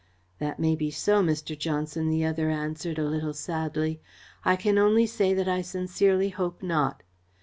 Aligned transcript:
"That 0.39 0.57
may 0.59 0.75
be 0.75 0.89
so, 0.89 1.21
Mr. 1.21 1.55
Johnson," 1.55 2.09
the 2.09 2.25
other 2.25 2.49
answered, 2.49 2.97
a 2.97 3.05
little 3.07 3.35
sadly. 3.35 4.01
"I 4.43 4.55
can 4.55 4.79
only 4.79 5.05
say 5.05 5.35
that 5.35 5.47
I 5.47 5.61
sincerely 5.61 6.29
hope 6.29 6.63
not. 6.63 7.03